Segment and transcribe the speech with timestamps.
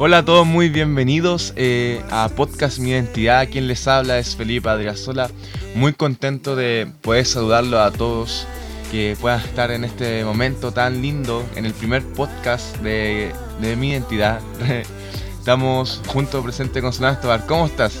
[0.00, 3.48] Hola a todos, muy bienvenidos eh, a Podcast Mi Identidad.
[3.48, 5.30] Quien les habla es Felipe Adriasola.
[5.76, 8.44] Muy contento de poder saludarlo a todos,
[8.90, 13.90] que puedan estar en este momento tan lindo, en el primer podcast de, de Mi
[13.90, 14.40] Identidad.
[15.48, 17.46] Estamos juntos presente con Solano Escobar.
[17.46, 17.94] ¿Cómo estás?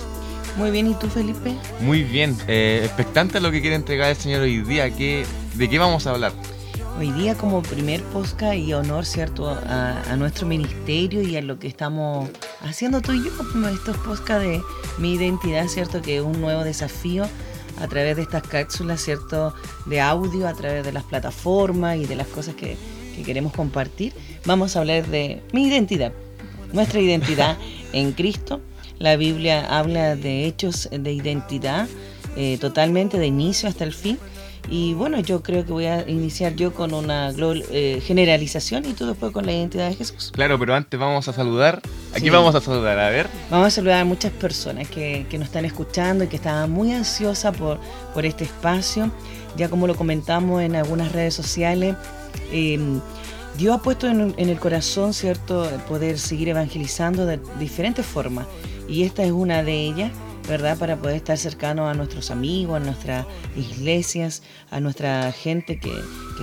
[0.58, 1.54] Muy bien, ¿y tú, Felipe?
[1.80, 4.94] Muy bien, eh, expectante a lo que quiere entregar el Señor hoy día.
[4.94, 6.32] ¿Qué, ¿De qué vamos a hablar?
[6.98, 11.58] Hoy día como primer podcast y honor, ¿cierto?, a, a nuestro ministerio y a lo
[11.58, 12.28] que estamos
[12.60, 13.30] haciendo tú y yo,
[13.70, 14.60] estos podcasts de
[14.98, 17.24] mi identidad, ¿cierto?, que es un nuevo desafío
[17.80, 19.54] a través de estas cápsulas, ¿cierto?,
[19.86, 22.76] de audio, a través de las plataformas y de las cosas que,
[23.16, 24.12] que queremos compartir.
[24.44, 26.12] Vamos a hablar de mi identidad,
[26.72, 27.56] nuestra identidad
[27.92, 28.60] en Cristo.
[28.98, 31.86] La Biblia habla de hechos de identidad
[32.36, 34.18] eh, totalmente de inicio hasta el fin.
[34.70, 39.06] Y bueno, yo creo que voy a iniciar yo con una eh, generalización y tú
[39.06, 40.30] después con la identidad de Jesús.
[40.34, 41.80] Claro, pero antes vamos a saludar.
[42.12, 42.30] Aquí Sí.
[42.30, 43.28] vamos a saludar, a ver.
[43.50, 46.92] Vamos a saludar a muchas personas que, que nos están escuchando y que estaban muy
[46.92, 47.78] ansiosas por,
[48.12, 49.10] por este espacio.
[49.56, 51.96] Ya como lo comentamos en algunas redes sociales,
[52.52, 52.78] eh,
[53.58, 58.46] Dios ha puesto en, el corazón, ¿cierto?, poder seguir evangelizando de diferentes formas.
[58.88, 60.12] Y esta es una de ellas,
[60.48, 65.92] ¿verdad?, para poder estar cercanos a nuestros amigos, a nuestras iglesias, a nuestra gente que,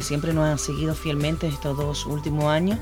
[0.01, 2.77] siempre nos han seguido fielmente estos dos últimos años.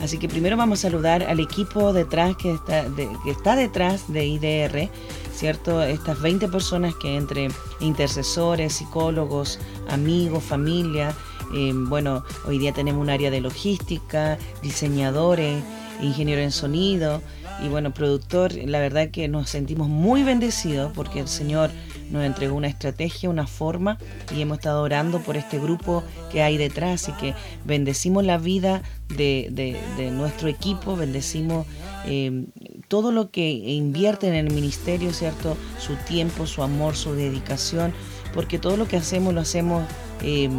[0.00, 4.24] Así que primero vamos a saludar al equipo detrás que está, que está detrás de
[4.24, 4.88] IDR,
[5.34, 5.82] ¿cierto?
[5.82, 7.48] Estas 20 personas que entre
[7.80, 9.58] intercesores, psicólogos,
[9.90, 11.14] amigos, familia,
[11.54, 15.62] eh, bueno, hoy día tenemos un área de logística, diseñadores,
[16.00, 17.22] ingeniero en sonido
[17.64, 21.70] y bueno, productor, la verdad que nos sentimos muy bendecidos porque el Señor
[22.10, 23.96] nos entregó una estrategia, una forma
[24.36, 26.02] y hemos estado orando por este grupo
[26.32, 27.34] que hay detrás y que
[27.64, 29.48] bendecimos la vida de,
[29.96, 31.66] de- nuestro equipo, bendecimos
[32.06, 32.44] eh,
[32.88, 35.56] todo lo que invierte en el ministerio, ¿cierto?
[35.78, 37.92] Su tiempo, su amor, su dedicación,
[38.34, 39.84] porque todo lo que hacemos lo hacemos
[40.22, 40.50] eh,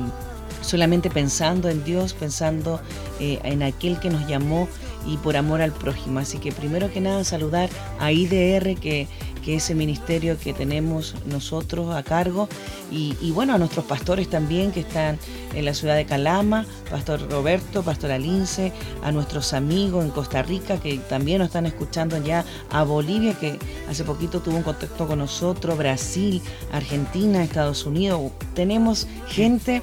[0.66, 2.82] solamente pensando en Dios, pensando
[3.20, 4.68] eh, en aquel que nos llamó
[5.08, 6.20] y por amor al prójimo.
[6.20, 9.08] Así que primero que nada saludar a IDR, que,
[9.44, 12.50] que es el ministerio que tenemos nosotros a cargo,
[12.92, 15.20] y, y bueno, a nuestros pastores también que están
[15.54, 18.72] en la ciudad de Calama, Pastor Roberto, Pastor Alince,
[19.04, 23.60] a nuestros amigos en Costa Rica que también nos están escuchando ya, a Bolivia que
[23.90, 28.32] hace poquito tuvo un contacto con nosotros, Brasil, Argentina, Estados Unidos.
[28.54, 29.82] Tenemos gente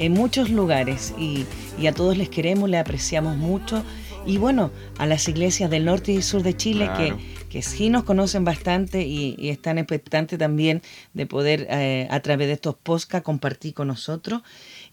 [0.00, 1.44] en muchos lugares y,
[1.78, 3.84] y a todos les queremos, les apreciamos mucho.
[4.26, 7.16] Y bueno, a las iglesias del norte y sur de Chile Claro.
[7.16, 10.82] que, que sí nos conocen bastante y, y están expectantes también
[11.14, 14.42] de poder eh, a través de estos podcasts compartir con nosotros.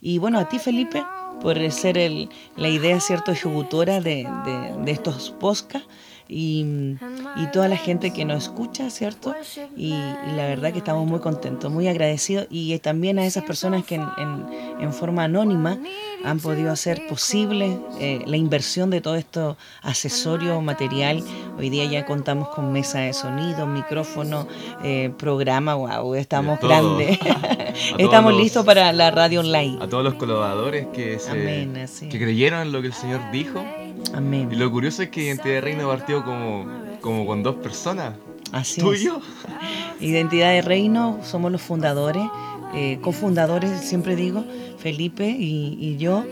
[0.00, 1.04] Y bueno, a ti Felipe,
[1.42, 5.88] por ser el, la idea, ¿cierto?, ejecutora de, de- de estos podcasts
[6.28, 6.96] y,
[7.36, 9.34] y toda la gente que nos escucha, ¿cierto?
[9.76, 13.84] Y, y la verdad que estamos muy contentos, muy agradecidos y también a esas personas
[13.84, 14.46] que en, en-
[14.80, 15.78] en forma anónima
[16.24, 21.22] han podido hacer posible eh, la inversión de todo esto accesorio, material.
[21.58, 24.46] Hoy día ya contamos con mesa de sonido, micrófono,
[24.84, 27.18] eh, programa, wow, estamos grandes.
[27.98, 29.78] estamos los- listos para la radio online.
[29.80, 32.08] A todos los colaboradores que, se, Amén, así.
[32.08, 33.64] que creyeron en lo que el Señor dijo.
[34.12, 34.48] Y Amén.
[34.58, 36.66] lo curioso es que Identidad de Reino partió como,
[37.00, 38.14] como con dos personas.
[38.52, 39.02] Así Tú es.
[39.02, 39.20] y yo.
[40.00, 42.22] Identidad de Reino, somos los fundadores,
[42.74, 44.44] eh, cofundadores, siempre digo,
[44.78, 46.24] Felipe y, y yo.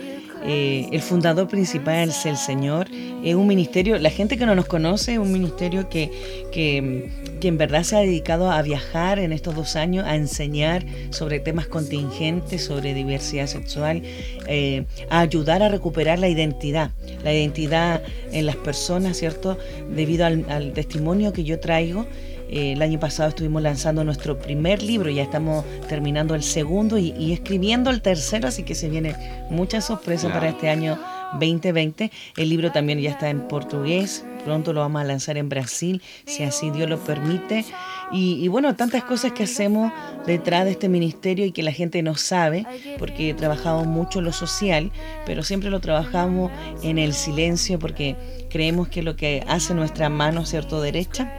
[0.45, 2.87] Eh, el fundador principal es el Señor.
[3.23, 6.11] Es un ministerio, la gente que no nos conoce, es un ministerio que,
[6.51, 7.09] que,
[7.41, 11.39] que en verdad se ha dedicado a viajar en estos dos años, a enseñar sobre
[11.39, 14.03] temas contingentes, sobre diversidad sexual,
[14.47, 16.91] eh, a ayudar a recuperar la identidad,
[17.23, 19.57] la identidad en las personas, ¿cierto?
[19.93, 22.05] Debido al, al testimonio que yo traigo.
[22.49, 27.13] Eh, el año pasado estuvimos lanzando nuestro primer libro, ya estamos terminando el segundo y,
[27.17, 29.15] y escribiendo el tercero, así que se viene
[29.49, 30.39] mucha sorpresa Claro.
[30.39, 30.97] para este año
[31.39, 32.11] 2020.
[32.37, 36.43] El libro también ya está en portugués, pronto lo vamos a lanzar en Brasil, si
[36.43, 37.65] así Dios lo permite.
[38.11, 39.91] Y, y bueno, tantas cosas que hacemos
[40.25, 42.65] detrás de este ministerio y que la gente no sabe,
[42.97, 44.91] porque trabajamos mucho lo social,
[45.25, 46.49] pero siempre lo trabajamos
[46.83, 48.15] en el silencio, porque
[48.49, 50.79] creemos que lo que hace nuestra mano, ¿cierto?
[50.81, 51.29] Derecha,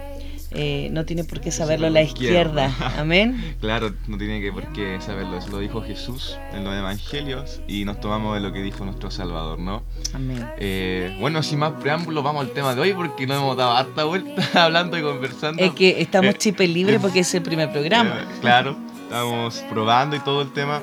[0.51, 2.75] eh, no tiene por qué saberlo la izquierda.
[2.99, 3.57] Amén.
[3.61, 5.37] Claro, no tiene que por qué saberlo.
[5.39, 9.11] Eso lo dijo Jesús en los evangelios y nos tomamos de lo que dijo nuestro
[9.11, 9.83] Salvador, ¿no?
[10.15, 10.47] Amén.
[10.59, 14.05] Eh, bueno, sin más preámbulos, vamos al tema de hoy porque no hemos dado harta
[14.05, 15.63] vuelta hablando y conversando.
[15.63, 18.27] Es que estamos Eh, chipe libre eh, porque es el primer programa.
[18.41, 20.83] Claro, estamos probando y todo el tema.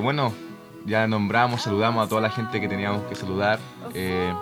[0.00, 0.32] Bueno,
[0.88, 3.58] ya nombramos, saludamos a toda la gente que teníamos que saludar.
[3.94, 4.32] Eh,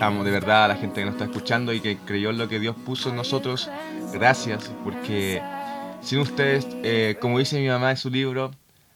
[0.00, 2.48] estamos de verdad a la gente que nos está escuchando y que creyó en lo
[2.48, 3.68] que Dios puso en nosotros.
[4.14, 5.42] Gracias, porque
[6.00, 8.50] sin ustedes, eh, como dice mi mamá en su libro,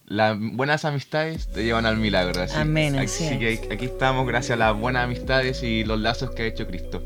[0.07, 2.41] las buenas amistades te llevan al milagro.
[2.41, 6.31] Así, Amén, así así que aquí estamos gracias a las buenas amistades y los lazos
[6.31, 7.03] que ha hecho Cristo.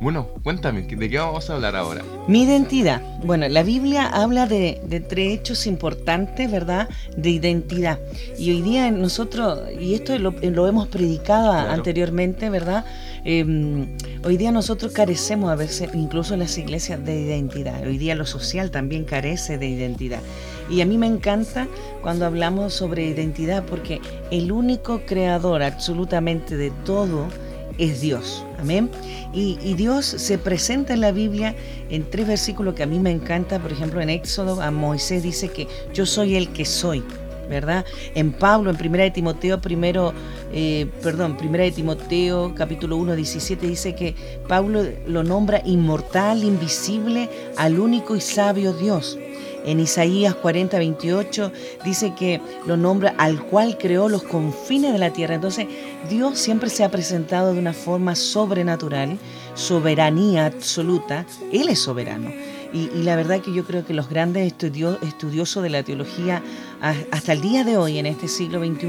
[0.00, 2.02] Bueno, cuéntame, ¿de qué vamos a hablar ahora?
[2.26, 3.02] Mi identidad.
[3.22, 6.88] Bueno, la Biblia habla de, de tres hechos importantes, ¿verdad?
[7.16, 8.00] De identidad.
[8.36, 11.70] Y hoy día nosotros, y esto lo, lo hemos predicado Claro.
[11.70, 12.84] anteriormente, ¿verdad?
[13.24, 13.86] Eh,
[14.24, 17.86] hoy día nosotros carecemos a veces, incluso las iglesias, de identidad.
[17.86, 20.20] Hoy día lo social también carece de identidad.
[20.68, 21.68] Y a mí me encanta
[22.02, 27.28] cuando hablamos sobre identidad porque el único creador absolutamente de todo
[27.78, 28.44] es Dios.
[28.58, 28.90] Amén.
[29.32, 31.54] Y, y Dios se presenta en la Biblia
[31.90, 33.58] en tres versículos que a mí me encanta.
[33.58, 37.02] Por ejemplo, en Éxodo a Moisés dice que yo soy el que soy.
[37.52, 37.84] ¿Verdad?
[38.14, 40.12] En Pablo, en Primera de Timoteo, primero,
[40.52, 44.14] eh, perdón, Primera de Timoteo, capítulo 1, 17, dice que
[44.48, 49.18] Pablo lo nombra inmortal, invisible, al único y sabio Dios.
[49.64, 51.52] En Isaías 40, 28
[51.84, 55.34] dice que lo nombra al cual creó los confines de la tierra.
[55.36, 55.66] Entonces,
[56.10, 59.18] Dios siempre se ha presentado de una forma sobrenatural,
[59.54, 61.26] soberanía absoluta.
[61.52, 62.30] Él es soberano.
[62.72, 66.42] Y, y la verdad que yo creo que los grandes estudio- estudiosos de la teología
[67.10, 68.86] hasta el día de hoy, en este siglo XXI,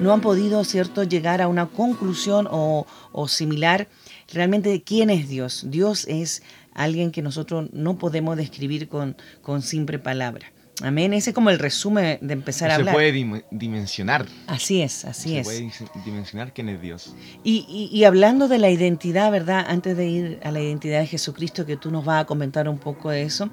[0.00, 3.88] no han podido cierto, llegar a una conclusión o, o similar
[4.32, 5.64] realmente de quién es Dios.
[5.68, 6.42] Dios es
[6.74, 10.52] alguien que nosotros no podemos describir con, con simple palabra.
[10.82, 11.12] Amén.
[11.12, 12.94] Ese es como el resumen de empezar a se hablar.
[12.94, 14.26] puede dim- dimensionar.
[14.48, 15.44] Así es, así se es.
[15.46, 17.14] puede dis- dimensionar quién es Dios.
[17.44, 19.64] Y, y- y hablando de la identidad, ¿verdad?
[19.68, 22.78] Antes de ir a la identidad de Jesucristo, que tú nos vas a comentar un
[22.78, 23.50] poco de eso,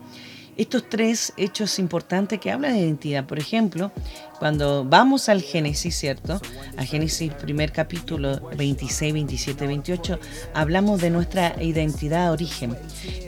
[0.57, 3.25] estos tres hechos importantes que hablan de identidad.
[3.25, 3.91] Por ejemplo,
[4.39, 6.41] cuando vamos al Génesis, ¿cierto?
[6.77, 10.19] A Génesis primer capítulo 26, 27, 28,
[10.53, 12.75] hablamos de nuestra identidad origen.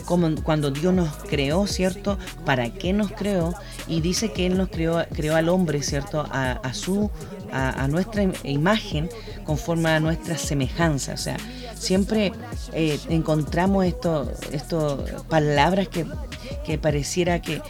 [0.05, 2.17] Como cuando Dios nos creó, ¿cierto?
[2.45, 3.53] ¿Para qué nos creó?
[3.87, 6.25] Y dice que Él nos creó, creó al hombre, ¿cierto?
[6.31, 7.09] A, su,
[7.51, 9.09] a, nuestra im- imagen,
[9.45, 11.13] conforme a nuestra semejanza.
[11.13, 11.37] O sea,
[11.75, 12.31] siempre
[12.73, 16.05] eh, encontramos esto palabras que,
[16.63, 17.61] que pareciera que,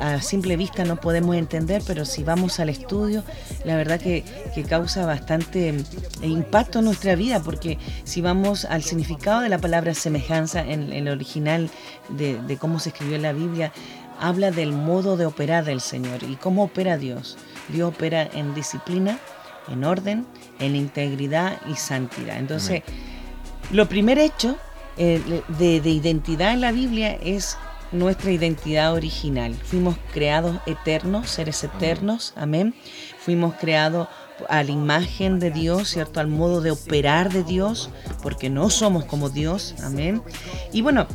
[0.00, 3.22] a simple vista no podemos entender, pero si vamos al estudio,
[3.64, 4.24] la verdad que,
[4.54, 9.58] que causa bastante mm, impacto en nuestra vida, porque si vamos al significado de la
[9.58, 11.70] palabra semejanza en, en el original
[12.08, 13.72] de, de cómo se escribió en la Biblia,
[14.20, 17.38] habla del modo de operar del Señor y cómo opera Dios.
[17.68, 19.18] Dios opera en disciplina,
[19.68, 20.26] en orden,
[20.58, 22.38] en integridad y santidad.
[22.38, 22.82] Entonces,
[23.72, 24.56] lo primer hecho
[24.96, 27.56] eh, de, de identidad en la Biblia es
[27.92, 29.54] nuestra identidad original.
[29.54, 32.74] Fuimos creados eternos, seres eternos, amén.
[33.18, 34.08] Fuimos creados
[34.48, 36.20] a la imagen de Dios, ¿cierto?
[36.20, 37.90] Al modo de operar de Dios,
[38.22, 40.22] porque no somos como Dios, amén.
[40.72, 41.06] Y bueno,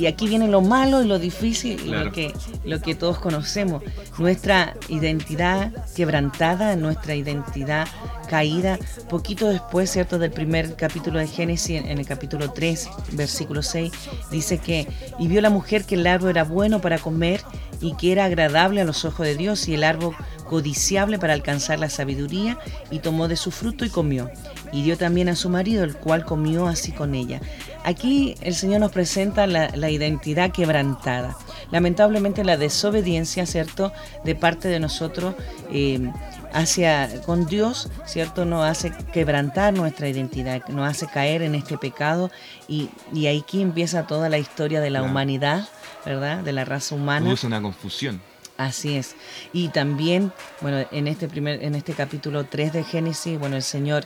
[0.00, 2.32] y aquí viene lo malo y lo difícil y lo que,
[2.64, 3.82] lo que todos conocemos.
[4.18, 7.86] Nuestra identidad quebrantada, nuestra identidad
[8.26, 8.78] caída,
[9.10, 10.18] poquito después, ¿cierto?
[10.18, 13.92] Del primer capítulo de Génesis, en, en el capítulo 3, versículo 6,
[14.30, 17.42] dice que, y vio la mujer que el árbol era bueno para comer
[17.82, 20.14] y que era agradable a los ojos de Dios y el árbol
[20.50, 22.58] codiciable para alcanzar la sabiduría,
[22.90, 24.28] y tomó de su fruto y comió.
[24.72, 27.40] Y dio también a su marido, el cual comió así con ella.
[27.84, 31.36] Aquí el Señor nos presenta la, la identidad quebrantada.
[31.70, 33.92] Lamentablemente la desobediencia, ¿cierto?,
[34.24, 35.34] de parte de nosotros
[35.72, 36.10] eh,
[36.52, 42.30] hacia con Dios, ¿cierto?, nos hace quebrantar nuestra identidad, nos hace caer en este pecado
[42.68, 45.12] y, y aquí empieza toda la historia de la Claro.
[45.12, 45.68] humanidad,
[46.04, 47.20] ¿verdad?, de la raza humana.
[47.24, 48.20] Produce una confusión.
[48.60, 49.16] Así es.
[49.54, 54.04] Y también, bueno, en este primer, en este capítulo 3 de Génesis, bueno, el Señor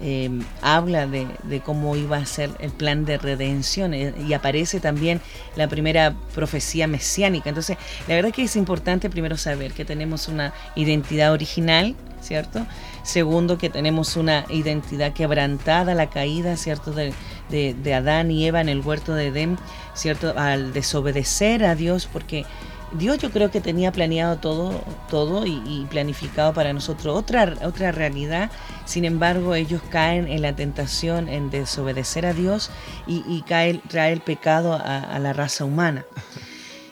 [0.00, 0.30] eh,
[0.62, 5.20] habla de, de cómo iba a ser el plan de redención eh, y aparece también
[5.56, 7.48] la primera profecía mesiánica.
[7.48, 12.64] Entonces, la verdad que es importante primero saber que tenemos una identidad original, ¿cierto?
[13.02, 16.92] Segundo, que tenemos una identidad quebrantada, la caída, ¿cierto?
[16.92, 17.12] De,
[17.50, 19.58] de Adán y Eva en el huerto de Edén,
[19.94, 20.32] ¿cierto?
[20.36, 22.44] Al desobedecer a Dios, porque
[22.92, 27.92] Dios yo creo que tenía planeado todo, todo y, y planificado para nosotros otra, otra
[27.92, 28.50] realidad.
[28.84, 32.70] Sin embargo, ellos caen en la tentación en desobedecer a Dios
[33.06, 36.04] y, y cae, trae el pecado a, a la raza humana.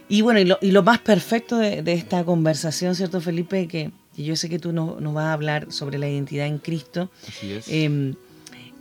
[0.09, 3.67] Y bueno, y lo, y lo más perfecto de, de esta conversación, ¿cierto, Felipe?
[3.69, 6.59] Que, que yo sé que tú nos, nos vas a hablar sobre la identidad en
[6.59, 7.11] Cristo.
[7.27, 7.69] Así es.
[7.69, 8.15] Eh,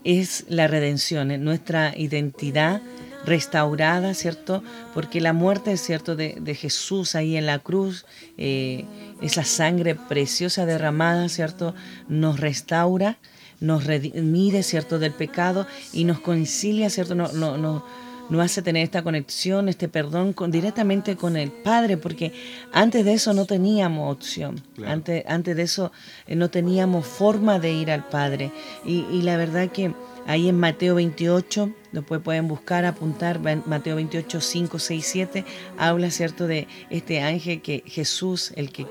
[0.03, 2.81] es la redención, es nuestra identidad
[3.25, 4.63] restaurada, ¿cierto?
[4.93, 8.05] Porque la muerte, ¿cierto?, de, de Jesús ahí en la cruz,
[8.37, 8.85] eh,
[9.21, 11.73] esa sangre preciosa derramada, ¿cierto?,
[12.07, 13.17] nos restaura,
[13.59, 17.85] nos redime, ¿cierto?, del pecado y nos concilia, ¿cierto?, no, no, no,
[18.29, 22.33] nos hace tener esta conexión, este perdón con, directamente con el Padre, porque
[22.71, 25.91] antes de eso no teníamos opción, antes, antes de eso
[26.27, 28.51] eh, no teníamos forma de ir al Padre.
[28.85, 29.93] Y, y la verdad que
[30.25, 35.45] Ahí en Mateo 28, después pueden buscar, apuntar, Mateo 28, 5, 6, 7,
[35.77, 38.87] habla, ¿cierto?, de este ángel que Jesús, el que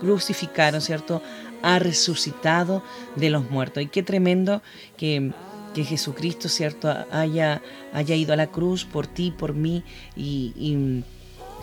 [0.00, 1.22] crucificaron, ¿cierto?,
[1.62, 2.82] ha resucitado
[3.16, 3.82] de los muertos.
[3.82, 4.62] Y qué tremendo
[4.96, 5.32] que,
[5.74, 7.62] que Jesucristo, ¿cierto?, haya,
[7.94, 9.84] haya ido a la cruz por ti, por mí,
[10.16, 11.02] y,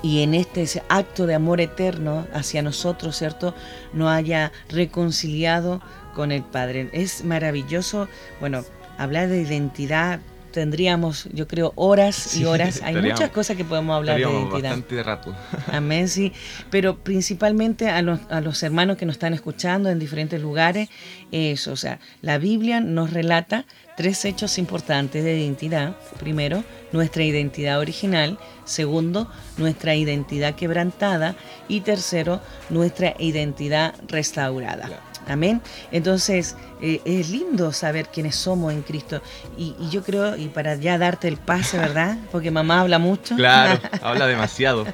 [0.01, 3.55] y en este acto de amor eterno hacia nosotros, ¿cierto?
[3.93, 5.81] Nos haya reconciliado
[6.15, 6.89] con el Padre.
[6.93, 8.07] Es maravilloso,
[8.39, 8.63] bueno,
[8.97, 10.19] hablar de identidad
[10.55, 12.81] tendríamos, yo creo, horas y horas.
[12.81, 14.69] Hay muchas cosas que podemos hablar de identidad.
[14.69, 15.35] Bastante rato.
[15.67, 16.31] Amén, sí.
[16.69, 20.87] Pero principalmente a los, a los hermanos que nos están escuchando en diferentes lugares,
[21.33, 23.65] eso, o sea, la Biblia nos relata
[23.97, 25.97] tres hechos importantes de identidad.
[26.21, 28.39] Primero, nuestra identidad original.
[28.63, 31.35] Segundo, nuestra identidad quebrantada.
[31.67, 35.01] Y tercero, nuestra identidad restaurada.
[35.27, 35.61] Amén.
[35.91, 39.21] Entonces, eh, es lindo saber quiénes somos en Cristo.
[39.57, 42.17] Y, yo creo, y para ya darte el pase, ¿verdad?
[42.31, 43.35] Porque mamá habla mucho.
[43.35, 44.85] Claro, habla demasiado.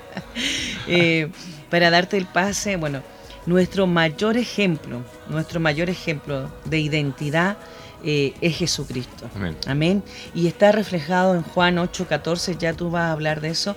[0.88, 1.30] Eh,
[1.70, 3.02] para darte el pase, bueno,
[3.46, 7.58] nuestro mayor ejemplo, nuestro mayor ejemplo de identidad
[8.04, 9.30] eh, es Jesucristo.
[9.36, 9.58] Amén.
[9.68, 10.04] Amén.
[10.34, 13.76] Y está reflejado en Juan 8:14, ya tú vas a hablar de eso,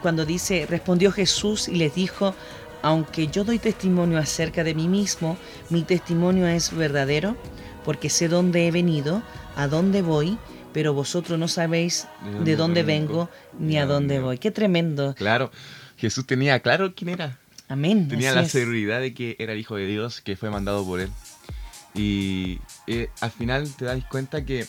[0.00, 2.34] cuando dice, respondió Jesús y les dijo,
[2.82, 5.38] aunque yo doy testimonio acerca de mí mismo,
[5.70, 7.36] mi testimonio es verdadero,
[7.84, 9.22] porque sé dónde he venido,
[9.56, 10.38] a dónde voy,
[10.72, 12.08] pero vosotros no sabéis
[12.44, 14.38] de dónde, vengo, ni a dónde voy.
[14.38, 15.14] Qué tremendo.
[15.14, 15.50] Claro,
[15.96, 17.38] Jesús tenía claro quién era.
[17.68, 18.08] Amén.
[18.08, 21.10] Tenía la seguridad de que era el Hijo de Dios, que fue mandado por él.
[21.94, 24.66] Y eh, al final te das cuenta que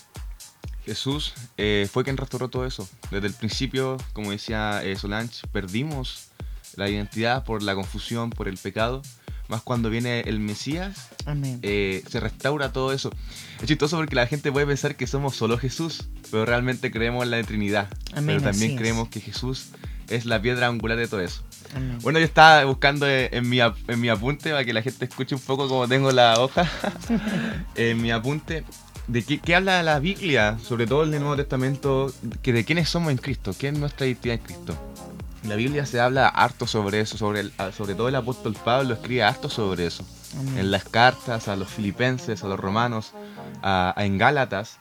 [0.85, 2.87] Jesús eh, fue quien restauró todo eso.
[3.11, 6.29] Desde el principio, como decía eh, Solange, perdimos
[6.77, 9.01] la identidad por la confusión, por el pecado.
[9.49, 11.09] Más cuando viene el Mesías,
[11.61, 13.11] eh, se restaura todo eso.
[13.61, 17.31] Es chistoso porque la gente puede pensar que somos solo Jesús, pero realmente creemos en
[17.31, 17.89] la Trinidad.
[18.25, 19.71] pero también creemos que Jesús
[20.09, 21.43] es la piedra angular de todo eso.
[22.01, 25.41] Bueno, yo estaba buscando en mi, en mi apunte para que la gente escuche un
[25.41, 26.69] poco como tengo la hoja.
[27.75, 28.63] en mi apunte
[29.07, 32.89] de qué, qué, habla la Biblia, sobre todo en el Nuevo Testamento, que de quiénes
[32.89, 34.93] somos en Cristo, qué es nuestra identidad en Cristo
[35.43, 39.23] la Biblia se habla harto sobre eso, sobre, el, sobre todo el apóstol Pablo escribe
[39.23, 40.05] harto sobre eso.
[40.57, 43.13] En las cartas a los filipenses, a los romanos,
[43.61, 44.79] a, en Gálatas.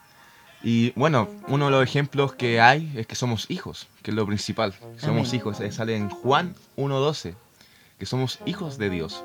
[0.63, 4.25] Y bueno, uno de los ejemplos que hay es que somos hijos, que es lo
[4.27, 4.75] principal.
[4.97, 7.35] Somos hijos, eh, sale en Juan 1.12,
[7.99, 9.25] que somos hijos de Dios.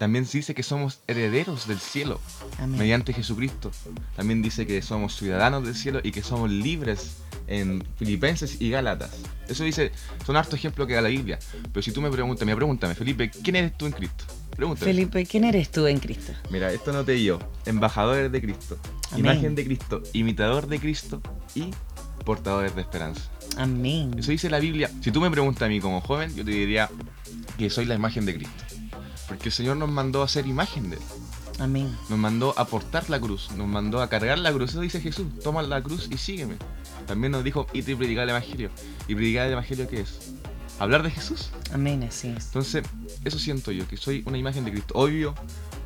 [0.00, 2.22] También dice que somos herederos del cielo
[2.66, 3.70] mediante Jesucristo.
[4.16, 9.10] También dice que somos ciudadanos del cielo y que somos libres en Filipenses y Gálatas.
[9.46, 9.92] Eso dice,
[10.24, 11.38] son hartos ejemplos que da la Biblia.
[11.70, 14.24] Pero si tú me preguntas, me pregúntame, Felipe, ¿quién eres tú en Cristo?
[14.56, 14.90] Pregúntame.
[14.90, 16.32] Felipe, ¿quién eres tú en Cristo?
[16.50, 17.38] Mira, esto no te yo.
[17.66, 18.78] Embajadores de Cristo,
[19.18, 21.20] imagen de Cristo, imitador de Cristo
[21.54, 21.72] y
[22.24, 23.30] portadores de esperanza.
[23.58, 24.14] Amén.
[24.16, 24.90] Eso dice la Biblia.
[25.02, 26.88] Si tú me preguntas a mí como joven, yo te diría
[27.58, 28.69] que soy la imagen de Cristo.
[29.30, 31.02] Porque el Señor nos mandó a ser imagen de Él.
[31.60, 31.96] Amén.
[32.08, 34.70] Nos mandó a portar la cruz, nos mandó a cargar la cruz.
[34.70, 36.56] Eso dice Jesús, toma la cruz y sígueme.
[37.06, 38.70] También nos dijo, y te predicar el Evangelio.
[39.06, 40.32] ¿Y predicar el Evangelio qué es?
[40.80, 41.50] Hablar de Jesús.
[41.72, 42.46] Amén, así es.
[42.46, 42.82] Entonces,
[43.24, 44.94] eso siento yo, que soy una imagen de Cristo.
[44.96, 45.32] Obvio,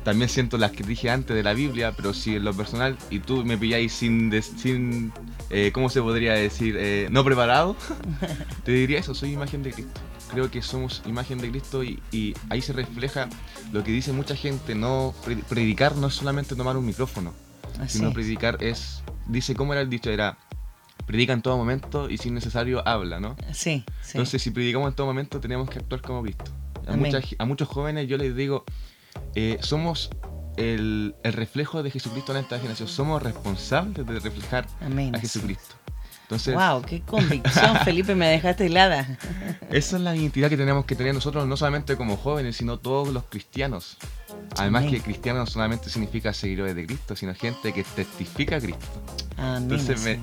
[0.03, 3.19] también siento las que dije antes de la Biblia, pero si en lo personal, y
[3.19, 5.13] tú me pilláis sin, sin
[5.51, 6.77] eh, ¿cómo se podría decir?
[6.79, 7.75] Eh, no preparado,
[8.63, 12.01] te diría eso, soy imagen de Cristo creo que somos imagen de Cristo y,
[12.49, 13.29] ahí se refleja
[13.71, 15.13] lo que dice mucha gente, no
[15.49, 17.33] predicar no es solamente tomar un micrófono,
[17.87, 20.37] sino predicar es, dice cómo era el dicho, era
[21.05, 23.35] predica en todo momento y si es necesario habla, ¿no?
[23.53, 26.51] Sí, Entonces si predicamos en todo momento tenemos que actuar como Cristo.
[26.87, 28.63] A, a muchos jóvenes yo les digo,
[29.33, 30.09] eh, somos
[30.57, 34.67] el, reflejo de Jesucristo en esta generación, somos responsables de reflejar
[35.13, 35.75] a Jesucristo.
[36.25, 39.19] Entonces, wow, qué convicción, Felipe, me dejaste helada.
[39.69, 43.09] Esa es la identidad que tenemos que tener nosotros, no solamente como jóvenes, sino todos
[43.09, 43.97] los cristianos.
[44.57, 48.85] Además que cristiano no solamente significa seguidores de Cristo, sino gente que testifica a Cristo.
[49.37, 50.19] Entonces, me,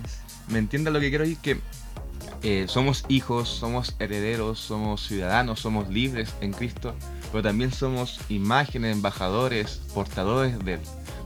[0.48, 1.60] me entiende lo que quiero decir, que
[2.42, 6.96] eh, somos hijos, somos herederos, somos ciudadanos, somos libres en Cristo,
[7.30, 10.80] pero también somos imágenes, embajadores, portadores de Él.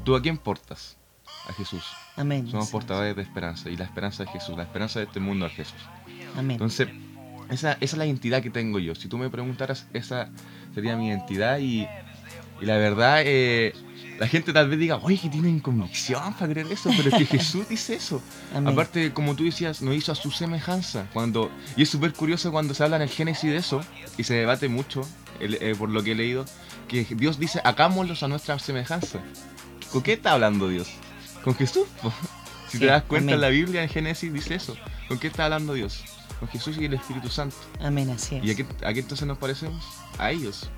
[0.04, 0.98] ¿Tú a quién portas?
[1.48, 1.84] A Jesús.
[2.16, 2.50] Amén.
[2.50, 3.70] Somos portadores de esperanza.
[3.70, 4.56] Y la esperanza de Jesús.
[4.56, 5.80] La esperanza de este mundo es Jesús.
[6.36, 6.52] Amén.
[6.52, 6.88] Entonces,
[7.50, 8.94] esa, esa es la identidad que tengo yo.
[8.94, 10.28] Si tú me preguntaras, esa
[10.74, 11.58] sería mi identidad.
[11.58, 11.86] Y,
[12.60, 13.74] y la verdad, eh,
[14.18, 16.90] la gente tal vez diga, oye, que tienen convicción para creer eso.
[16.96, 18.22] Pero es que Jesús dice eso.
[18.54, 18.72] Amén.
[18.72, 21.06] Aparte, como tú decías, nos hizo a su semejanza.
[21.12, 23.80] Cuando, y es súper curioso cuando se habla en el Génesis de eso,
[24.16, 25.06] y se debate mucho,
[25.40, 26.44] eh, por lo que he leído,
[26.88, 29.20] que Dios dice, hagámoslos a nuestra semejanza.
[29.92, 30.88] ¿Con qué está hablando Dios?
[31.46, 31.86] Con Jesús.
[32.02, 32.12] po.
[32.68, 33.40] Si Sí, te das cuenta, amén.
[33.40, 34.76] la Biblia, en Génesis, dice eso.
[35.08, 36.02] ¿Con qué está hablando Dios?
[36.40, 37.56] Con Jesús y el Espíritu Santo.
[37.80, 38.44] Amén, así es.
[38.44, 39.82] ¿Y a qué, a qué entonces nos parecemos?
[40.18, 40.68] A ellos.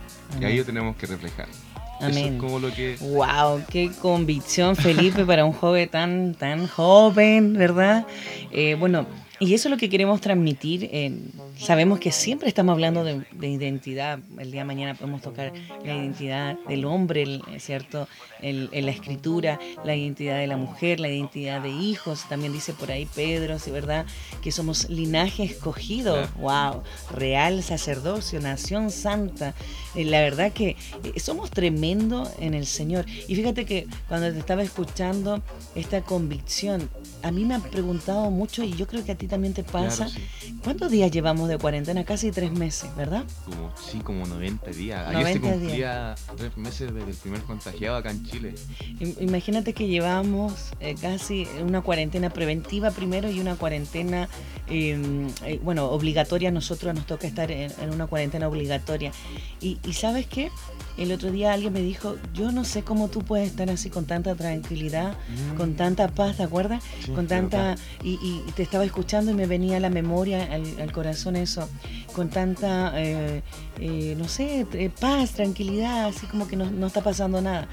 [0.41, 1.49] Y a ellos tenemos que reflejar.
[1.49, 2.35] Eso Amén.
[2.35, 2.97] es como lo que...
[3.01, 8.07] Wow, qué convicción, Felipe, para un joven tan, tan joven, ¿verdad?
[8.53, 9.07] Eh, bueno,
[9.40, 10.88] y eso es lo que queremos transmitir.
[10.92, 11.12] eh,
[11.59, 14.18] sabemos que siempre estamos hablando de, de identidad.
[14.38, 15.52] El día de mañana podemos tocar
[15.85, 18.09] la identidad del hombre, el- ¿cierto?
[18.40, 22.25] El- en la escritura, la identidad de la mujer, la identidad de hijos.
[22.28, 24.07] También dice por ahí Pedro, ¿sí, ¿verdad?
[24.42, 26.28] Que somos linaje escogido.
[26.38, 26.83] Wow,
[27.14, 29.54] real sacerdocio, nación santa.
[29.95, 33.04] Eh, la verdad que eh, somos tremendo en el Señor.
[33.26, 35.42] Y fíjate que cuando te estaba escuchando
[35.75, 36.88] esta convicción,
[37.23, 40.06] a mí me han preguntado mucho y yo creo que a ti también te pasa.
[40.06, 40.56] Claro, sí.
[40.64, 42.04] ¿Cuántos días llevamos de cuarentena?
[42.04, 43.25] Casi tres meses, ¿verdad?
[43.44, 45.06] Como, sí, como 90 días.
[45.08, 45.61] Ayer 90 se días.
[45.61, 48.54] cumplía tres meses desde el primer contagiado acá en Chile.
[49.00, 54.28] Im- Imagínate que llevamos eh, casi una cuarentena preventiva primero y una cuarentena,
[54.68, 56.50] eh, eh, bueno, obligatoria.
[56.50, 59.12] Nosotros nos toca estar en, en una cuarentena obligatoria.
[59.61, 60.50] Y, y sabes qué?
[60.97, 64.04] El otro día alguien me dijo, yo no sé cómo tú puedes estar así con
[64.06, 65.16] tanta tranquilidad,
[65.56, 66.82] con tanta paz, ¿te acuerdas?
[66.82, 67.04] Mm.
[67.04, 67.76] Sí, con de tanta...
[68.02, 71.69] Y, y te estaba escuchando y me venía a la memoria, al, al corazón eso,
[72.15, 73.43] con tanta, eh,
[73.81, 77.69] eh, no sé, eh, paz, tranquilidad, así como que no, no está pasando nada.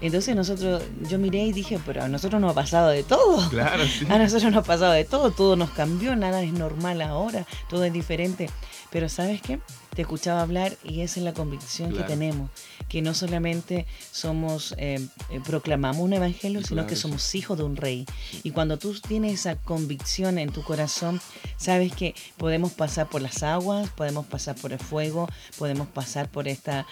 [0.00, 3.48] Entonces nosotros, yo miré y dije, pero a nosotros nos ha pasado de todo.
[3.50, 4.06] Claro, sí.
[4.10, 7.84] A nosotros nos ha pasado de todo, todo nos cambió, nada es normal ahora, todo
[7.84, 8.50] es diferente.
[8.90, 9.60] Pero ¿sabes qué?
[9.94, 12.06] Te escuchaba hablar y esa es la convicción Claro.
[12.06, 12.50] que tenemos,
[12.94, 17.74] que no solamente somos, eh, eh, proclamamos un evangelio, sino que somos hijos de un
[17.74, 18.06] rey.
[18.44, 21.20] Y cuando tú tienes esa convicción en tu corazón,
[21.56, 25.28] sabes que podemos pasar por las aguas, podemos pasar por el fuego,
[25.58, 26.84] podemos pasar por estos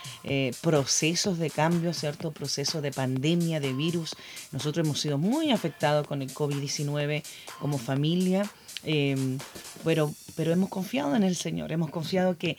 [0.60, 2.32] procesos de cambio, ¿cierto?
[2.32, 4.16] Procesos de pandemia, de virus.
[4.50, 7.22] Nosotros hemos sido muy afectados con el COVID-19
[7.60, 8.50] como familia,
[8.84, 9.38] eh,
[9.84, 12.56] pero, pero hemos confiado en el Señor, hemos confiado que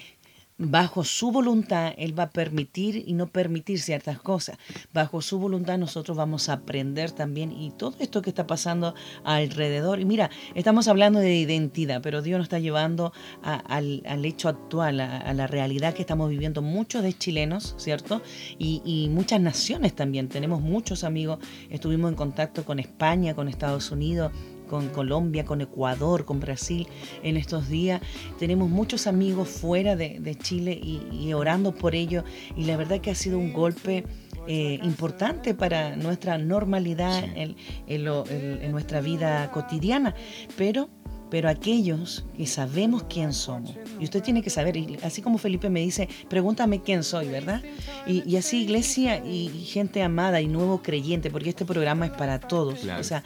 [0.58, 4.58] bajo su voluntad Él va a permitir y no permitir ciertas cosas.
[4.94, 10.00] Bajo su voluntad nosotros vamos a aprender también y todo esto que está pasando alrededor.
[10.00, 14.50] Y mira, estamos hablando de identidad, pero Dios nos está llevando a- al, al hecho
[14.50, 18.22] actual, a, a la realidad que estamos viviendo muchos de chilenos, ¿cierto?
[18.58, 20.30] Y, y muchas naciones también.
[20.30, 21.40] Tenemos muchos amigos,
[21.70, 24.32] estuvimos en contacto con España, con Estados Unidos
[24.64, 26.88] con Colombia, con Ecuador, con Brasil
[27.24, 28.02] en estos días.
[28.40, 32.24] Tenemos muchos amigos fuera de, de Chile y, y orando por ello.
[32.56, 34.06] Y la verdad que ha sido un golpe
[34.48, 37.32] eh, importante para nuestra normalidad Sí.
[37.36, 37.56] en,
[37.88, 40.14] en lo- en- en nuestra vida cotidiana.
[40.58, 40.90] Pero
[41.30, 45.68] pero aquellos que sabemos quién somos, y usted tiene que saber, y así como Felipe
[45.68, 47.64] me dice, pregúntame quién soy, ¿verdad?
[48.06, 52.40] Y, y así iglesia y gente amada y nuevo creyente, porque este programa es para
[52.40, 52.82] todos.
[52.82, 53.02] Claro.
[53.02, 53.24] O sea,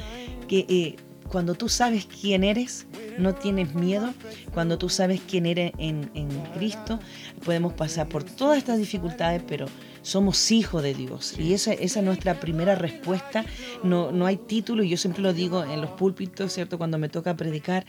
[0.47, 0.95] que eh,
[1.29, 2.87] cuando tú sabes quién eres,
[3.17, 4.13] no tienes miedo.
[4.53, 6.99] Cuando tú sabes quién eres en, en Cristo,
[7.43, 9.67] podemos pasar por todas estas dificultades, pero
[10.01, 11.37] somos hijos de Dios.
[11.37, 13.45] Y esa, esa es nuestra primera respuesta.
[13.83, 16.77] No, no hay título, y yo siempre lo digo en los púlpitos, ¿cierto?
[16.77, 17.85] Cuando me toca predicar.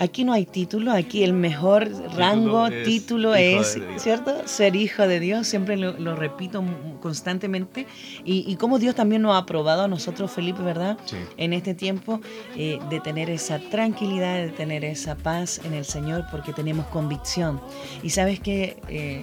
[0.00, 3.78] Aquí no hay título, aquí el mejor rango, es título es.
[3.96, 4.46] ¿cierto?
[4.46, 6.64] Ser hijo de Dios, siempre lo, lo repito
[7.00, 7.86] constantemente.
[8.24, 10.98] Y, y como Dios también nos ha aprobado a nosotros, Felipe, ¿verdad?
[11.04, 11.16] Sí.
[11.36, 12.20] En este tiempo,
[12.56, 17.60] eh, de tener esa tranquilidad, de tener esa paz en el Señor, porque tenemos convicción.
[18.02, 19.22] Y sabes que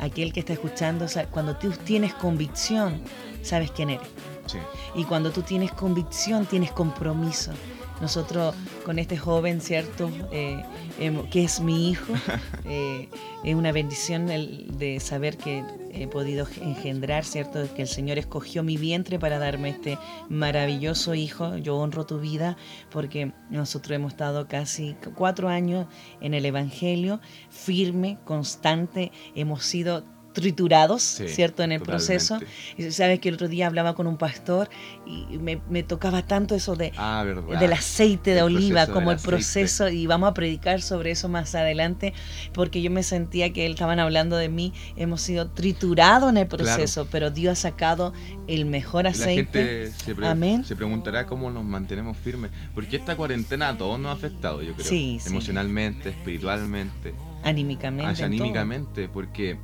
[0.00, 3.00] aquel que está escuchando, cuando tú tienes convicción,
[3.42, 4.08] sabes quién eres.
[4.46, 4.58] Sí.
[4.94, 7.52] Y cuando tú tienes convicción, tienes compromiso.
[8.00, 8.54] Nosotros
[8.84, 10.10] con este joven, ¿cierto?
[10.32, 10.62] Eh,
[10.98, 12.12] em, que es mi hijo,
[12.64, 13.08] eh,
[13.44, 17.72] es una bendición el de saber que he podido engendrar, ¿cierto?
[17.74, 21.56] Que el Señor escogió mi vientre para darme este maravilloso hijo.
[21.56, 22.56] Yo honro tu vida
[22.90, 25.86] porque nosotros hemos estado casi cuatro años
[26.20, 30.04] en el Evangelio, firme, constante, hemos sido
[30.34, 31.62] triturados, Sí, ¿cierto?
[31.62, 32.06] En el totalmente.
[32.06, 32.38] proceso.
[32.76, 34.68] Y sabes que el otro día hablaba con un pastor
[35.06, 37.24] y me, me tocaba tanto eso de, Ah,
[37.58, 41.54] del aceite de El oliva, como el proceso, y vamos a predicar sobre eso más
[41.54, 42.12] adelante,
[42.52, 46.48] porque yo me sentía que él estaban hablando de mí, hemos sido triturados en el
[46.48, 46.64] Claro.
[46.64, 48.12] proceso, pero Dios ha sacado
[48.48, 49.44] el mejor La aceite.
[49.88, 50.64] gente se, pre- Amén.
[50.64, 52.50] se preguntará cómo nos mantenemos firmes.
[52.74, 54.84] Porque esta cuarentena a todos nos ha afectado, yo creo.
[54.86, 55.28] Sí, sí.
[55.30, 58.24] Emocionalmente, espiritualmente, Anímicamente.
[58.24, 59.08] anímicamente.
[59.08, 59.56] Porque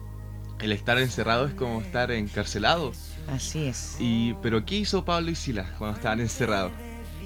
[0.62, 2.92] el estar encerrado es como estar encarcelado.
[3.28, 3.96] Así es.
[3.98, 6.72] Y, pero ¿qué hizo Pablo y Silas cuando estaban encerrados?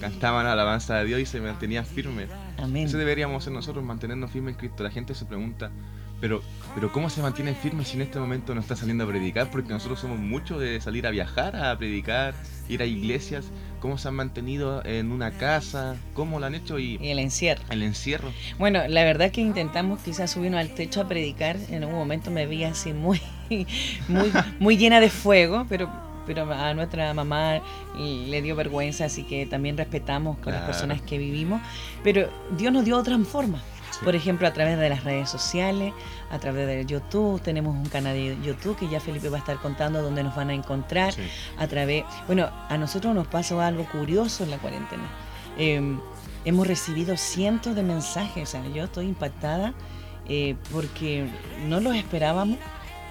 [0.00, 2.28] Cantaban alabanza de Dios y se mantenían firmes.
[2.58, 2.86] Amén.
[2.86, 4.82] Eso deberíamos hacer nosotros, mantenernos firmes en Cristo.
[4.82, 5.70] La gente se pregunta,
[6.20, 6.42] pero,
[6.74, 9.50] pero ¿cómo se mantienen firmes si en este momento no está saliendo a predicar?
[9.50, 12.34] Porque nosotros somos muchos de salir a viajar, a predicar,
[12.68, 13.46] ir a iglesias.
[13.80, 15.96] ¿Cómo se han mantenido en una casa?
[16.14, 16.78] ¿Cómo lo han hecho?
[16.78, 17.62] Y Y el encierro.
[17.68, 18.32] el encierro.
[18.58, 21.56] Bueno, la verdad que intentamos quizás subirnos al techo a predicar.
[21.68, 23.20] En un momento me vi así muy,
[24.08, 25.90] muy, muy llena de fuego, pero,
[26.26, 27.60] pero a nuestra mamá
[27.98, 30.72] le dio vergüenza, así que también respetamos con las Claro.
[30.72, 31.60] personas que vivimos.
[32.02, 33.60] Pero Dios nos dio otra forma.
[34.04, 35.94] Por ejemplo, a través de las redes sociales,
[36.30, 39.56] a través de YouTube, tenemos un canal de YouTube que ya Felipe va a estar
[39.58, 41.22] contando donde nos van a encontrar Sí.
[41.58, 45.04] a través, bueno, a nosotros nos pasó algo curioso en la cuarentena.
[45.56, 45.96] Eh,
[46.44, 49.72] hemos recibido cientos de mensajes, o sea, yo estoy impactada
[50.28, 51.26] eh, porque
[51.66, 52.58] no los esperábamos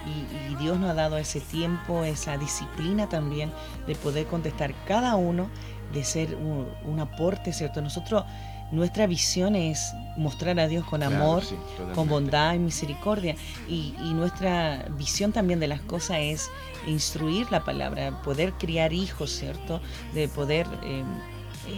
[0.05, 3.51] y, y Dios nos ha dado ese tiempo, esa disciplina también
[3.87, 5.49] de poder contestar cada uno,
[5.93, 7.81] de ser un, un aporte, ¿cierto?
[7.81, 8.25] Nosotros,
[8.73, 11.55] nuestra visión es mostrar a Dios con Claro, amor, sí,
[11.93, 13.35] con bondad y misericordia.
[13.69, 16.49] Y, y nuestra visión también de las cosas es
[16.87, 19.79] instruir la palabra, poder criar hijos, ¿cierto?
[20.13, 21.03] De poder, eh,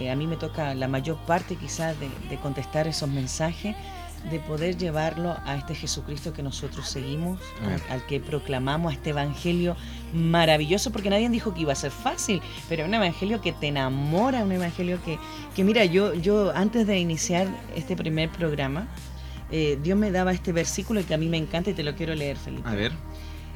[0.00, 3.76] eh, a mí me toca la mayor parte quizás de, de contestar esos mensajes,
[4.30, 7.38] de poder llevarlo a este Jesucristo que nosotros seguimos,
[7.90, 9.76] al, que proclamamos, a este Evangelio
[10.12, 13.68] maravilloso, porque nadie dijo que iba a ser fácil, pero es un Evangelio que te
[13.68, 15.18] enamora, un Evangelio que,
[15.54, 18.88] que mira, yo, yo antes de iniciar este primer programa,
[19.50, 22.14] eh, Dios me daba este versículo que a mí me encanta y te lo quiero
[22.14, 22.68] leer, Felipe.
[22.68, 22.92] A ver,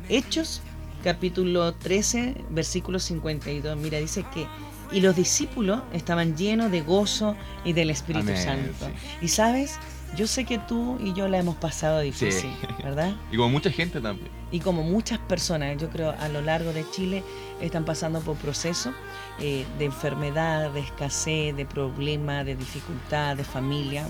[0.08, 0.62] Hechos,
[1.02, 3.76] capítulo 13, versículo 52.
[3.76, 4.46] Mira, dice que,
[4.92, 8.86] y los discípulos estaban llenos de gozo y del Espíritu Amén, Santo.
[8.86, 9.16] sí.
[9.22, 9.78] Y sabes,
[10.16, 12.66] yo sé que tú y yo la hemos pasado difícil, Sí.
[12.82, 13.14] ¿verdad?
[13.32, 14.28] y como mucha gente también.
[14.52, 17.22] Y como muchas personas, yo creo, a lo largo de Chile
[17.60, 18.92] están pasando por procesos
[19.38, 24.08] eh, de enfermedad, de escasez, de problema, de dificultad, de familia.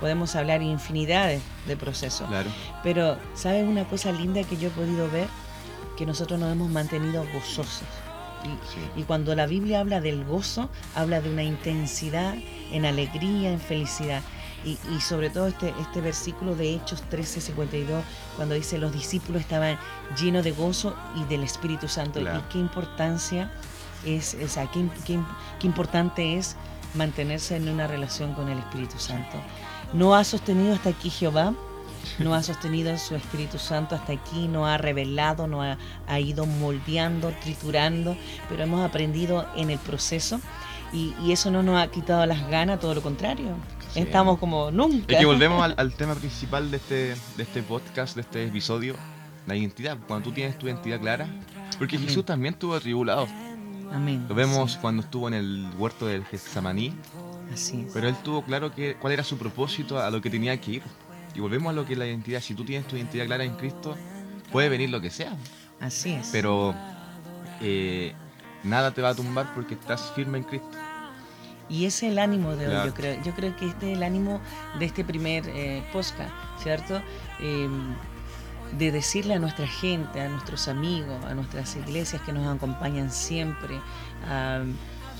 [0.00, 2.26] Podemos hablar infinidades de procesos.
[2.28, 2.50] Claro.
[2.82, 5.28] Pero, ¿sabes una cosa linda que yo he podido ver?
[5.96, 7.82] Que nosotros nos hemos mantenido gozosos.
[8.44, 8.80] Y, Sí.
[8.96, 12.34] y cuando la Biblia habla del gozo, habla de una intensidad
[12.72, 14.22] en alegría, en felicidad.
[14.64, 18.02] Y, y sobre todo este, este versículo de Hechos 13:52,
[18.36, 19.76] cuando dice los discípulos estaban
[20.20, 22.20] llenos de gozo y del Espíritu Santo.
[22.20, 22.38] Claro.
[22.38, 23.50] Y qué importancia
[24.04, 25.18] es, o sea, qué, qué-
[25.58, 26.56] qué importante es
[26.94, 29.36] mantenerse en una relación con el Espíritu Santo.
[29.92, 31.54] No ha sostenido hasta aquí Jehová,
[32.18, 36.46] no ha sostenido su Espíritu Santo hasta aquí, no ha revelado, no ha, ha ido
[36.46, 38.16] moldeando, triturando,
[38.48, 40.40] pero hemos aprendido en el proceso
[40.92, 43.56] y, y eso no nos ha quitado las ganas, todo lo contrario.
[43.92, 44.00] Sí.
[44.00, 45.12] Estamos como nunca.
[45.12, 46.94] Es que volvemos al, al tema principal de este,
[47.36, 48.94] de este podcast, de este episodio,
[49.46, 49.98] la identidad.
[50.06, 51.26] Cuando tú tienes tu identidad clara,
[51.78, 52.08] porque Amén.
[52.08, 53.26] Jesús también estuvo atribulado.
[53.92, 54.24] Amén.
[54.28, 56.94] Lo vemos Sí, cuando estuvo en el huerto del Getsemaní,
[57.52, 57.92] así es.
[57.92, 60.82] pero él tuvo claro que, cuál era su propósito, a lo que tenía que ir.
[61.34, 62.40] Y volvemos a lo que es la identidad.
[62.40, 63.96] Si tú tienes tu identidad clara en Cristo,
[64.50, 65.34] puede venir lo que sea,
[65.80, 66.28] Así es.
[66.32, 66.74] pero
[67.60, 68.14] eh,
[68.64, 70.68] nada te va a tumbar porque estás firme en Cristo.
[71.72, 72.86] Y ese es el ánimo de hoy, Claro.
[72.88, 73.22] yo creo.
[73.24, 74.40] Yo creo que este es el ánimo
[74.78, 76.30] de este primer eh, podcast,
[76.62, 77.00] ¿cierto?
[77.40, 77.68] Eh,
[78.78, 83.78] de decirle a nuestra gente, a nuestros amigos, a nuestras iglesias que nos acompañan siempre,
[84.28, 84.62] a,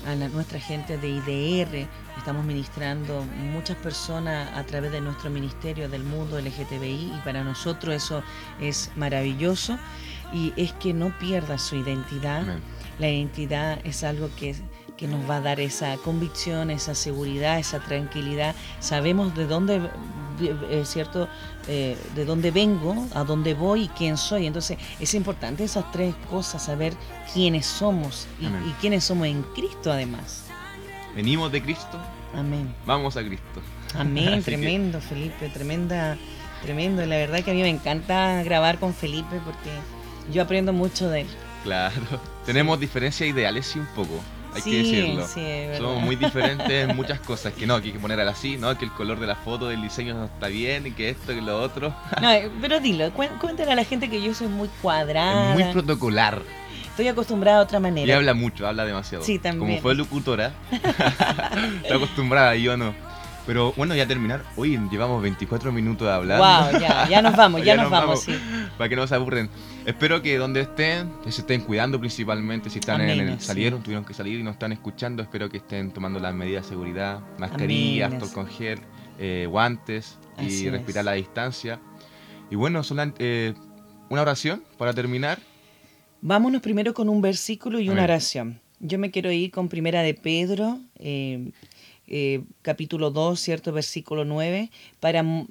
[0.07, 1.87] a la- nuestra gente de IDR,
[2.17, 7.93] estamos ministrando muchas personas a través de nuestro ministerio del mundo LGTBI y para nosotros
[7.95, 8.23] eso
[8.59, 9.77] es maravilloso
[10.33, 12.43] y es que no pierda su identidad.
[12.99, 14.55] La identidad es algo que,
[14.97, 18.55] que nos va a dar esa convicción, esa seguridad, esa tranquilidad.
[18.79, 19.89] Sabemos de dónde,
[20.69, 21.27] es cierto,
[21.67, 24.45] eh, de dónde vengo, a dónde voy y quién soy.
[24.45, 26.93] Entonces es importante esas tres cosas, saber
[27.33, 28.47] quiénes somos y,
[28.81, 30.45] quiénes somos en Cristo además.
[31.15, 31.99] Venimos de Cristo,
[32.35, 32.73] Amén.
[32.85, 33.61] vamos a Cristo.
[33.95, 36.17] Amén, que- tremendo Felipe, tremenda,
[36.61, 37.05] tremendo.
[37.05, 39.69] La verdad que a mí me encanta grabar con Felipe porque
[40.31, 41.27] yo aprendo mucho de él.
[41.63, 41.93] Claro.
[42.45, 44.19] Tenemos diferencias ideales, sí, un poco.
[44.55, 45.27] Hay Sí, que decirlo.
[45.27, 45.77] sí.
[45.77, 48.77] Somos muy diferentes en muchas cosas, que no, que hay que poner así, ¿no?
[48.77, 51.41] Que el color de la foto, del diseño no está bien, y que esto, que
[51.41, 51.93] lo otro.
[52.21, 52.29] No,
[52.61, 55.55] pero dilo, cué- cuéntale a la gente que yo soy muy cuadrada.
[55.55, 56.41] Es muy protocolar.
[56.89, 58.15] Estoy acostumbrada a otra Y manera.
[58.17, 59.23] habla mucho, habla demasiado.
[59.23, 59.67] Sí, también.
[59.77, 62.93] Como fue locutora, está acostumbrada, y yo no.
[63.45, 64.41] Pero bueno, ya terminar.
[64.55, 66.39] Hoy llevamos 24 minutos de hablar.
[66.71, 68.39] Wow, ya, ya nos vamos, ya, nos, vamos, sí.
[68.77, 69.49] Para que no se aburren.
[69.85, 72.69] Espero que donde estén, que se estén cuidando principalmente.
[72.69, 73.45] Si están en el, sí.
[73.47, 75.21] salieron, tuvieron que salir y nos están escuchando.
[75.21, 78.79] Espero que estén tomando las medidas de seguridad, mascarillas, Amén, alcohol con gel,
[79.19, 80.71] eh, guantes Así y es.
[80.71, 81.79] respirar a la distancia.
[82.49, 83.53] Y bueno, solan- eh,
[84.09, 85.39] una oración para terminar.
[86.21, 88.61] Vámonos primero con un versículo y una oración.
[88.79, 91.51] Yo me quiero ir con Primera de Pedro, eh,
[92.61, 95.47] capítulo 2, cierto, versículo 9, para mm,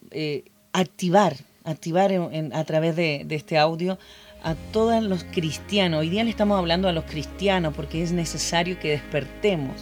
[0.72, 3.98] activar, activar en- en- a través de, de este audio
[4.42, 6.00] a todos los cristianos.
[6.00, 9.76] Hoy día le estamos hablando a los cristianos porque es necesario que despertemos.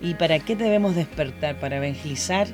[0.00, 1.60] ¿Y para qué debemos despertar?
[1.60, 2.48] Para evangelizar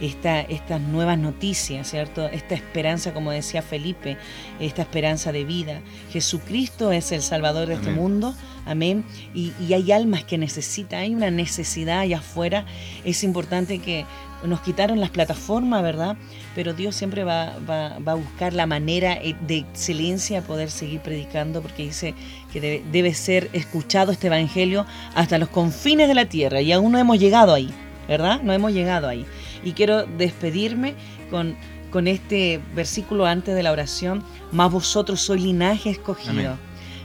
[0.00, 2.26] esta, estas nuevas noticias, ¿cierto?
[2.28, 4.16] Esta esperanza, como decía Felipe,
[4.58, 5.82] esta esperanza de vida.
[6.10, 9.04] Jesucristo es el Salvador de este mundo, amén.
[9.34, 12.64] Y, y hay almas que necesitan, hay una necesidad allá afuera.
[13.04, 14.06] Es importante que
[14.42, 16.16] nos quitaron las plataformas, ¿verdad?
[16.54, 20.70] Pero Dios siempre va, va- va a buscar la manera eh, de excelencia de poder
[20.70, 22.14] seguir predicando, porque dice
[22.52, 26.92] que debe, debe ser escuchado este Evangelio hasta los confines de la tierra, y aún
[26.92, 27.70] no hemos llegado ahí,
[28.06, 28.40] ¿verdad?
[28.42, 29.26] No hemos llegado ahí.
[29.64, 30.94] Y quiero despedirme
[31.30, 31.56] con,
[31.90, 36.58] con este versículo antes de la oración, más vosotros sois linaje escogido, Amén.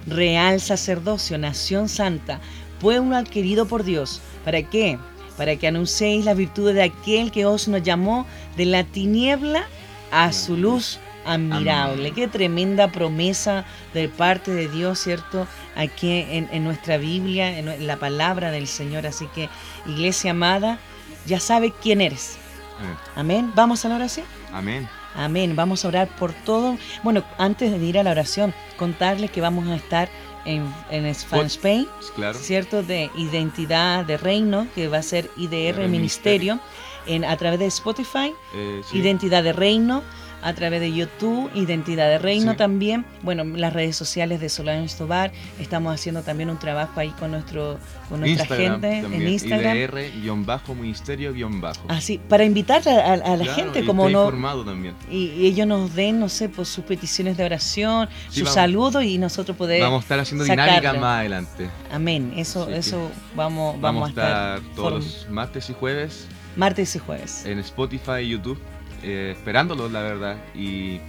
[0.06, 2.40] real sacerdocio, nación santa,
[2.80, 4.22] pueblo adquirido por Dios.
[4.46, 4.98] ¿Para qué?
[5.40, 8.26] Para que anunciéis la virtud de aquel que os nos llamó
[8.58, 9.64] de la tiniebla
[10.12, 12.10] a su luz admirable.
[12.10, 12.14] Amén.
[12.14, 15.48] Qué tremenda promesa de parte de Dios, ¿cierto?
[15.78, 19.08] Aquí en, en nuestra Biblia, en, en la palabra del Señor.
[19.08, 19.48] Así que,
[19.86, 20.78] iglesia amada,
[21.26, 22.38] ya sabe quién eres.
[22.78, 22.98] Amén.
[23.16, 23.52] Amén.
[23.56, 24.26] Vamos a la oración.
[24.52, 24.90] Amén.
[25.16, 25.56] Amén.
[25.56, 26.78] Vamos a orar por todo.
[27.02, 30.10] Bueno, antes de ir a la oración, contarles que vamos a estar
[30.46, 32.38] en, en Spain, Claro.
[32.38, 32.84] ¿cierto?
[32.84, 36.60] De identidad de reino, que va a ser IDR IDR Ministerio,
[37.06, 38.98] en, a través de Spotify, Eh, sí.
[39.00, 40.04] Identidad de Reino,
[40.42, 42.58] a través de YouTube, Identidad de Reino Sí.
[42.58, 43.06] también.
[43.24, 45.32] Bueno, las redes sociales de Solano Estobar.
[45.60, 47.78] Estamos haciendo también un trabajo ahí con, nuestro,
[48.10, 49.22] con nuestra Instagram gente también.
[49.22, 49.78] en Instagram.
[49.78, 51.82] IDR-bajo ministerio guion bajo.
[51.90, 54.30] Así, para invitar a, a- a la Claro, gente, y como no,
[54.66, 54.96] también.
[55.10, 59.04] y, y ellos nos den, no sé, pues sus peticiones de oración, Sí, sus saludos
[59.04, 59.82] y nosotros poder.
[59.82, 60.74] Vamos a estar haciendo sacarlo.
[60.76, 61.70] dinámica más adelante.
[61.92, 62.34] Amén.
[62.36, 66.96] Eso, Así eso vamos, Vamos, vamos, a estar todos form- los martes y jueves martes
[66.96, 67.46] y jueves.
[67.46, 68.58] en Spotify y YouTube,
[69.04, 70.38] eh, esperándolos, la verdad.
[70.56, 71.00] Y,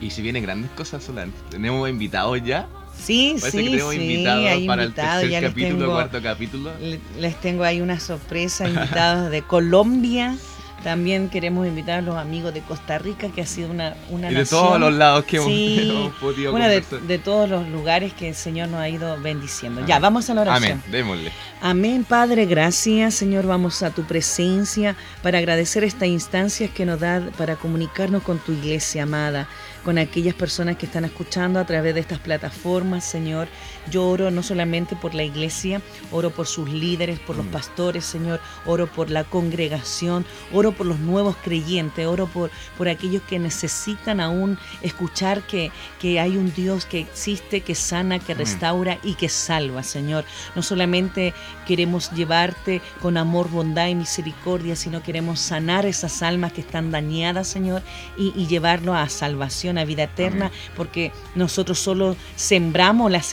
[0.00, 1.32] y si vienen grandes cosas, Solán.
[1.50, 2.68] Tenemos invitados ya.
[2.96, 6.22] Sí, Parece sí, que tenemos sí, invitados hay para invitados, el tercer capítulo, tengo, cuarto
[6.22, 6.70] capítulo.
[6.80, 10.36] le- les tengo ahí una sorpresa, invitados de Colombia.
[10.84, 14.34] También queremos invitar a los amigos de Costa Rica, que ha sido una, una Y
[14.34, 14.60] de nación.
[14.62, 15.90] todos los lados que hemos, Sí.
[15.90, 19.80] hemos podido Bueno, de, de todos los lugares que el Señor nos ha ido bendiciendo.
[19.80, 19.88] Amén.
[19.88, 20.72] Ya, vamos a la oración.
[20.72, 21.32] Amén, démosle.
[21.60, 23.46] Amén, Padre, gracias, Señor.
[23.46, 28.52] Vamos a tu presencia para agradecer estas instancias que nos da para comunicarnos con tu
[28.52, 29.48] iglesia amada,
[29.84, 33.48] con aquellas personas que están escuchando a través de estas plataformas, Señor.
[33.90, 35.80] Yo oro no solamente por la iglesia,
[36.12, 37.50] oro por sus líderes, por los Mm.
[37.50, 38.40] pastores, Señor.
[38.66, 44.20] Oro por la congregación, oro por los nuevos creyentes, oro por, por aquellos que necesitan
[44.20, 45.70] aún escuchar que,
[46.00, 48.46] que hay un Dios que existe, que sana, que Amén.
[48.46, 50.24] restaura y que salva, Señor.
[50.54, 51.34] No solamente
[51.66, 57.48] queremos llevarte con amor, bondad y misericordia, sino queremos sanar esas almas que están dañadas,
[57.48, 57.82] Señor,
[58.16, 63.26] y, y llevarlo a salvación, a vida eterna, porque nosotros solo sembramos las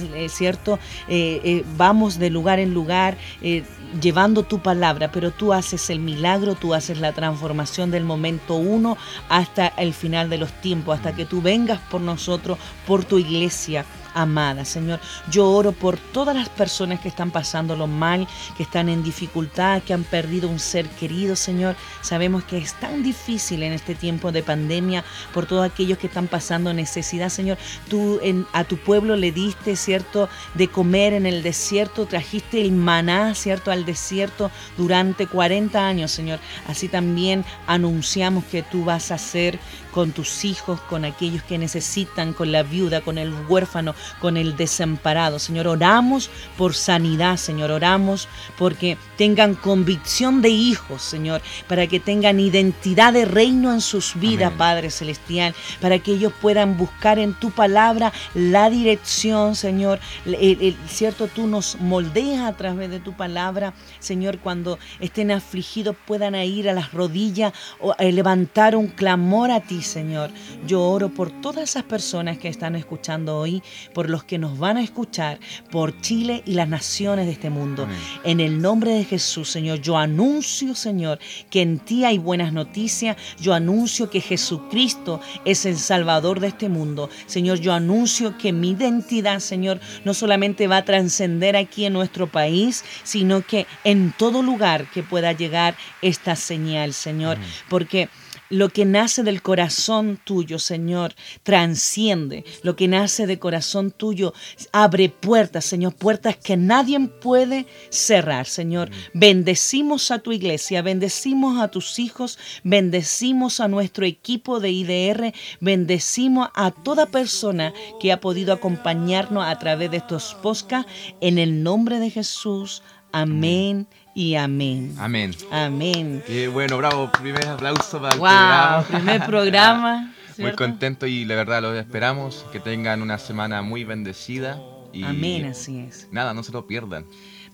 [0.00, 0.78] semillas, eh, ¿cierto?
[1.08, 3.16] Eh, eh, vamos de lugar en lugar.
[3.42, 3.64] eh,
[4.00, 8.98] llevando tu palabra, pero tú haces el milagro, tú haces la transformación del momento uno
[9.28, 13.84] hasta el final de los tiempos, hasta que tú vengas por nosotros, por tu iglesia
[14.16, 14.98] amada, Señor.
[15.30, 18.26] Yo oro por todas las personas que están pasándolo mal,
[18.56, 21.76] que están en dificultad, que han perdido un ser querido, Señor.
[22.02, 26.26] Sabemos que es tan difícil en este tiempo de pandemia por todos aquellos que están
[26.26, 27.58] pasando necesidad, Señor.
[27.88, 32.72] Tú en- a tu pueblo le diste, ¿cierto?, de comer en el desierto, trajiste el
[32.72, 36.38] maná, ¿cierto?, al desierto durante 40 años, Señor.
[36.66, 39.58] Así también anunciamos que tú vas a hacer
[39.92, 44.56] con tus hijos, con aquellos que necesitan, con la viuda, con el huérfano, con el
[44.56, 45.38] desamparado.
[45.38, 52.40] Señor, oramos por sanidad, Señor, oramos porque tengan convicción de hijos, Señor, para que tengan
[52.40, 57.50] identidad de reino en sus vidas, Padre Celestial, para que ellos puedan buscar en tu
[57.50, 60.00] palabra la dirección, Señor.
[60.24, 66.34] El, cierto, tú nos moldeas a través de tu palabra, Señor, cuando estén afligidos puedan
[66.34, 70.30] ir a las rodillas o eh, levantar un clamor a ti, Señor.
[70.66, 73.62] Yo oro por todas esas personas que están escuchando hoy,
[73.96, 75.38] por los que nos van a escuchar,
[75.70, 77.88] por Chile y las naciones de este mundo.
[78.24, 83.16] En el nombre de Jesús, Señor, yo anuncio, Señor, que en ti hay buenas noticias.
[83.40, 87.08] Yo anuncio que Jesucristo es el Salvador de este mundo.
[87.24, 92.26] Señor, yo anuncio que mi identidad, Señor, no solamente va a trascender aquí en nuestro
[92.26, 97.38] país, sino que en todo lugar que pueda llegar esta señal, Señor.
[97.70, 98.10] Porque
[98.50, 102.44] lo que nace del corazón tuyo, Señor, transciende.
[102.62, 104.32] Lo que nace del corazón tuyo
[104.72, 108.90] abre puertas, Señor, puertas que nadie puede cerrar, Señor.
[109.12, 116.48] Bendecimos a tu iglesia, bendecimos a tus hijos, bendecimos a nuestro equipo de IDR, bendecimos
[116.54, 120.90] a toda persona que ha podido acompañarnos a través de estos podcasts.
[121.20, 122.82] En el nombre de Jesús.
[123.12, 124.96] Amén y amén.
[124.98, 125.36] Amén.
[125.50, 126.24] Amén.
[126.26, 127.12] Qué bueno, bravo.
[127.20, 128.84] Primer aplauso para el programa.
[128.88, 130.14] Primer programa.
[130.38, 132.46] Muy contento y la verdad los esperamos.
[132.50, 134.58] Que tengan una semana muy bendecida.
[134.92, 136.08] Y amén, así es.
[136.10, 137.06] Nada, no se lo pierdan.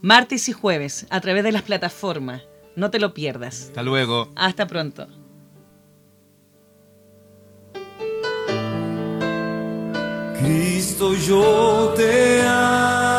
[0.02, 2.42] Martes y jueves, a través de las plataformas.
[2.76, 3.66] No te lo pierdas.
[3.68, 4.32] Hasta luego.
[4.36, 5.08] Hasta pronto.
[10.40, 13.11] Cristo, yo te amo.